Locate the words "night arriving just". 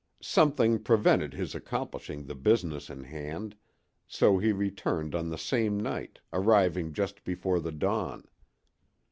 5.79-7.23